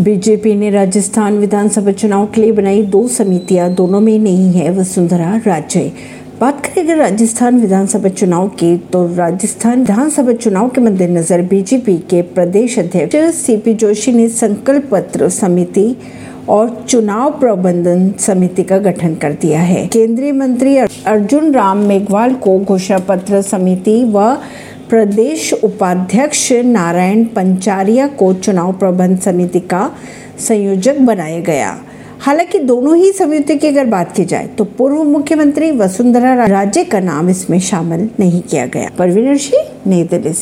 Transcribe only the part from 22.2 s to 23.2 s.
को घोषणा